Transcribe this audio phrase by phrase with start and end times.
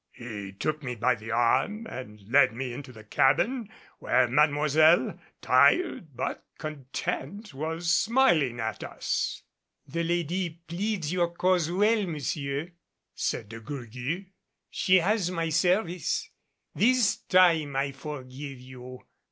[0.13, 3.69] He took me by the arm and led me into the cabin,
[3.99, 9.43] where Mademoiselle, tired but content, was smiling at us.
[9.87, 12.71] "The lady pleads your cause well, monsieur,"
[13.13, 14.25] said De Gourgues.
[14.71, 16.31] "She has my service.
[16.73, 19.03] This time I forgive you.